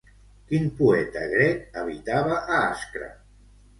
Quin 0.51 0.63
poeta 0.79 1.27
grec 1.35 1.77
habitava 1.81 2.41
a 2.41 2.59
Ascra? 2.73 3.11